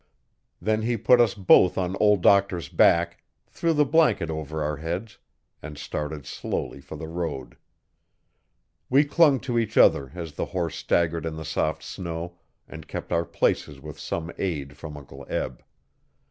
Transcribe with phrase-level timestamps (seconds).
[0.59, 5.19] Then he put us both on Old Doctor's back, threw the blanket over our heads,
[5.61, 7.55] and started slowly for the road.
[8.89, 13.11] We clung to each other as the horse staggered in the soft snow, and kept
[13.13, 15.63] our places with some aid from Uncle Eb.